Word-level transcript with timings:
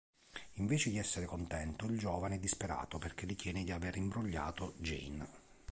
Invece 0.53 0.89
di 0.89 0.97
essere 0.97 1.27
contento, 1.27 1.85
il 1.85 1.99
giovane 1.99 2.37
è 2.37 2.39
disperato 2.39 2.97
perché 2.97 3.27
ritiene 3.27 3.63
di 3.63 3.69
aver 3.71 3.97
imbrogliato 3.97 4.73
Jane. 4.77 5.27